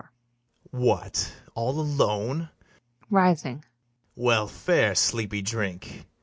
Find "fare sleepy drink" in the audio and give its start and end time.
4.47-6.07